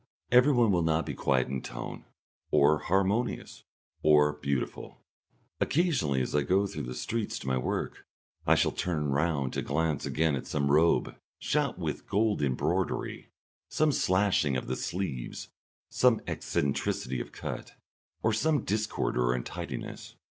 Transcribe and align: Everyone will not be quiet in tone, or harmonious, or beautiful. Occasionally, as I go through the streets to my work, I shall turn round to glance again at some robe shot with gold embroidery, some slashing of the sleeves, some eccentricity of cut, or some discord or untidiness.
Everyone 0.31 0.71
will 0.71 0.81
not 0.81 1.05
be 1.05 1.13
quiet 1.13 1.47
in 1.47 1.61
tone, 1.61 2.05
or 2.49 2.79
harmonious, 2.79 3.65
or 4.01 4.33
beautiful. 4.33 4.99
Occasionally, 5.59 6.23
as 6.23 6.33
I 6.33 6.41
go 6.41 6.65
through 6.65 6.85
the 6.85 6.95
streets 6.95 7.37
to 7.37 7.45
my 7.47 7.59
work, 7.59 8.07
I 8.47 8.55
shall 8.55 8.71
turn 8.71 9.09
round 9.09 9.53
to 9.53 9.61
glance 9.61 10.03
again 10.07 10.35
at 10.35 10.47
some 10.47 10.71
robe 10.71 11.15
shot 11.37 11.77
with 11.77 12.07
gold 12.07 12.41
embroidery, 12.41 13.29
some 13.69 13.91
slashing 13.91 14.57
of 14.57 14.65
the 14.65 14.75
sleeves, 14.75 15.49
some 15.91 16.19
eccentricity 16.25 17.21
of 17.21 17.31
cut, 17.31 17.73
or 18.23 18.33
some 18.33 18.63
discord 18.63 19.15
or 19.19 19.33
untidiness. 19.35 20.15